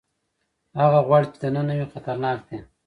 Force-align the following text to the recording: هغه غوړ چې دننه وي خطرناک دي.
هغه 0.79 0.99
غوړ 1.07 1.21
چې 1.31 1.37
دننه 1.43 1.73
وي 1.77 1.87
خطرناک 1.93 2.39
دي. 2.49 2.59